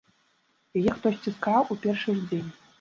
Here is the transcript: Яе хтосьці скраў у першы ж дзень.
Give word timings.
Яе 0.79 0.91
хтосьці 0.97 1.35
скраў 1.37 1.71
у 1.77 1.81
першы 1.87 2.11
ж 2.19 2.29
дзень. 2.29 2.51